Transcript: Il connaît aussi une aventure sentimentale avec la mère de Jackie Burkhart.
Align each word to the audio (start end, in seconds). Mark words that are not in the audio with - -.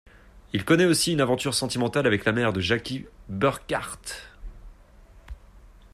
Il 0.53 0.65
connaît 0.65 0.85
aussi 0.85 1.13
une 1.13 1.21
aventure 1.21 1.53
sentimentale 1.53 2.07
avec 2.07 2.25
la 2.25 2.31
mère 2.31 2.53
de 2.53 2.59
Jackie 2.59 3.05
Burkhart. 3.29 4.01